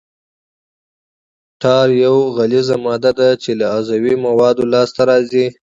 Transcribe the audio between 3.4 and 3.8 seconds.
چې له